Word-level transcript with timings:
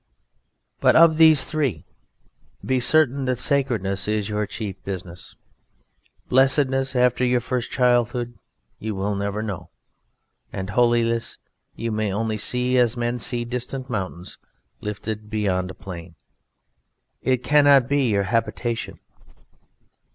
But, 0.79 0.95
of 0.95 1.17
these 1.17 1.45
three, 1.45 1.85
be 2.65 2.79
certain 2.79 3.25
that 3.25 3.37
sacredness 3.37 4.07
is 4.07 4.29
your 4.29 4.47
chief 4.47 4.83
business, 4.83 5.35
blessedness 6.27 6.95
after 6.95 7.23
your 7.23 7.39
first 7.39 7.69
childhood 7.69 8.33
you 8.79 8.95
will 8.95 9.13
never 9.13 9.43
know, 9.43 9.69
and 10.51 10.71
holiness 10.71 11.37
you 11.75 11.91
may 11.91 12.11
only 12.11 12.39
see 12.39 12.79
as 12.79 12.97
men 12.97 13.19
see 13.19 13.45
distant 13.45 13.91
mountains 13.91 14.39
lifted 14.79 15.29
beyond 15.29 15.69
a 15.69 15.75
plain; 15.75 16.15
it 17.21 17.43
cannot 17.43 17.87
be 17.87 18.07
your 18.07 18.23
habitation. 18.23 18.99